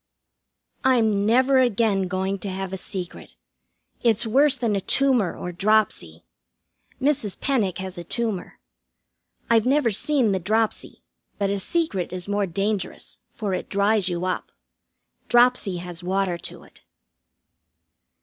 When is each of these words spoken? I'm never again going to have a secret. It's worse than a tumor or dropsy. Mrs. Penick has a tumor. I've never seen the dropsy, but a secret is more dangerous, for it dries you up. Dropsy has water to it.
I'm 0.83 1.27
never 1.27 1.59
again 1.59 2.07
going 2.07 2.39
to 2.39 2.49
have 2.49 2.73
a 2.73 2.75
secret. 2.77 3.35
It's 4.01 4.25
worse 4.25 4.57
than 4.57 4.75
a 4.75 4.81
tumor 4.81 5.37
or 5.37 5.51
dropsy. 5.51 6.23
Mrs. 6.99 7.39
Penick 7.39 7.77
has 7.77 7.99
a 7.99 8.03
tumor. 8.03 8.57
I've 9.47 9.67
never 9.67 9.91
seen 9.91 10.31
the 10.31 10.39
dropsy, 10.39 11.03
but 11.37 11.51
a 11.51 11.59
secret 11.59 12.11
is 12.11 12.27
more 12.27 12.47
dangerous, 12.47 13.19
for 13.29 13.53
it 13.53 13.69
dries 13.69 14.09
you 14.09 14.25
up. 14.25 14.51
Dropsy 15.29 15.77
has 15.77 16.03
water 16.03 16.39
to 16.39 16.63
it. 16.63 16.81